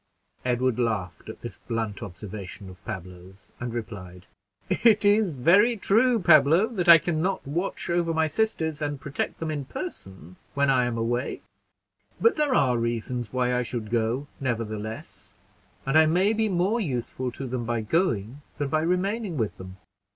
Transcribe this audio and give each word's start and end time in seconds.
Edward 0.43 0.79
laughed 0.79 1.29
at 1.29 1.41
this 1.41 1.59
blunt 1.67 2.01
observation 2.01 2.71
of 2.71 2.83
Pablo's, 2.85 3.49
and 3.59 3.71
replied, 3.71 4.25
"It 4.67 5.05
is 5.05 5.29
very 5.29 5.77
true, 5.77 6.17
Pablo, 6.19 6.65
that 6.69 6.89
I 6.89 6.97
can 6.97 7.21
not 7.21 7.45
watch 7.45 7.87
over 7.87 8.11
my 8.11 8.27
sisters, 8.27 8.81
and 8.81 8.99
protect 8.99 9.37
them 9.39 9.51
in 9.51 9.65
person, 9.65 10.37
when 10.55 10.71
I 10.71 10.85
am 10.85 10.97
away; 10.97 11.41
but 12.19 12.35
there 12.35 12.55
are 12.55 12.79
reasons 12.79 13.31
why 13.31 13.55
I 13.55 13.61
should 13.61 13.91
go, 13.91 14.25
nevertheless, 14.39 15.35
and 15.85 15.95
I 15.95 16.07
may 16.07 16.33
be 16.33 16.49
more 16.49 16.79
useful 16.81 17.29
to 17.33 17.45
them 17.45 17.63
by 17.65 17.81
going 17.81 18.41
than 18.57 18.69
by 18.69 18.81
remaining 18.81 19.37
with 19.37 19.59
them. 19.59 19.77